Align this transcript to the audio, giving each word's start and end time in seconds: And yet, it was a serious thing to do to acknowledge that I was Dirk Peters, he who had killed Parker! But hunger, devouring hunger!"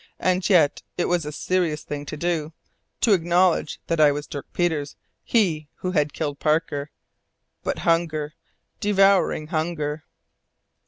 And 0.17 0.49
yet, 0.49 0.81
it 0.97 1.05
was 1.05 1.27
a 1.27 1.31
serious 1.31 1.83
thing 1.83 2.07
to 2.07 2.17
do 2.17 2.53
to 3.01 3.13
acknowledge 3.13 3.79
that 3.85 3.99
I 3.99 4.11
was 4.11 4.25
Dirk 4.25 4.51
Peters, 4.51 4.95
he 5.23 5.69
who 5.75 5.91
had 5.91 6.11
killed 6.11 6.39
Parker! 6.39 6.89
But 7.61 7.77
hunger, 7.77 8.33
devouring 8.79 9.49
hunger!" 9.49 10.05